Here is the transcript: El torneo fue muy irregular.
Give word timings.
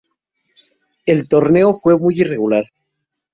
El 1.05 1.29
torneo 1.29 1.75
fue 1.75 1.95
muy 1.95 2.21
irregular. 2.21 2.65